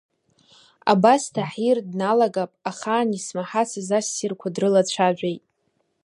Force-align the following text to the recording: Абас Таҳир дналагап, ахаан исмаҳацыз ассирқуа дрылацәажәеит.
Абас 0.91 1.23
Таҳир 1.35 1.77
дналагап, 1.89 2.51
ахаан 2.69 3.09
исмаҳацыз 3.17 3.89
ассирқуа 3.99 4.49
дрылацәажәеит. 4.55 5.43